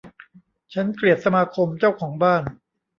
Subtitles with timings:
[0.73, 2.43] ฉันเกลียดสมาคมเจ้าของบ้าน